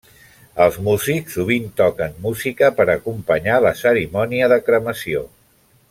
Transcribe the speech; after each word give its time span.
Els 0.63 0.77
músics 0.85 1.35
sovint 1.39 1.67
toquen 1.81 2.17
música 2.25 2.71
per 2.79 2.89
acompanyar 2.95 3.61
la 3.67 3.75
cerimònia 3.83 4.49
de 4.55 4.59
cremació. 4.71 5.25